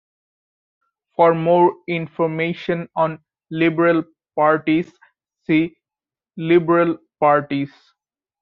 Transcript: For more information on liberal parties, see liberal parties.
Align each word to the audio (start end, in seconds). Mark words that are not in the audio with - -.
For 1.15 1.35
more 1.35 1.75
information 1.87 2.89
on 2.95 3.19
liberal 3.51 4.01
parties, 4.35 4.91
see 5.45 5.77
liberal 6.37 6.97
parties. 7.19 7.71